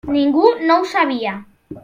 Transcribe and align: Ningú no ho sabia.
Ningú 0.13 0.45
no 0.69 0.79
ho 0.79 0.87
sabia. 0.95 1.37